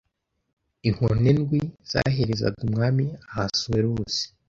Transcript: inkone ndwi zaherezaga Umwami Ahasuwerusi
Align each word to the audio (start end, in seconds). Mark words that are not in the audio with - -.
inkone 0.87 1.29
ndwi 1.37 1.61
zaherezaga 1.91 2.57
Umwami 2.67 3.05
Ahasuwerusi 3.31 4.23